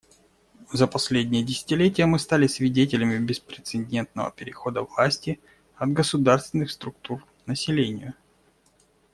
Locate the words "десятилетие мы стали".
1.43-2.47